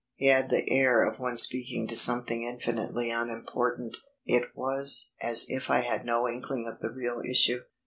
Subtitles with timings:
[0.15, 3.97] He had the air of one speaking to something infinitely unimportant.
[4.25, 7.59] It was as if I had no inkling of the real issue.